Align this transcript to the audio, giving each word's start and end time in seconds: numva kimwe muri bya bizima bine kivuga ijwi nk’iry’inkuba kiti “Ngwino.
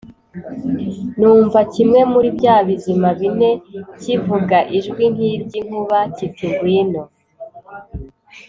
numva 1.17 1.59
kimwe 1.73 1.99
muri 2.11 2.29
bya 2.37 2.55
bizima 2.67 3.09
bine 3.19 3.49
kivuga 4.01 4.57
ijwi 4.77 5.03
nk’iry’inkuba 5.13 5.99
kiti 6.15 6.45
“Ngwino. 6.53 7.03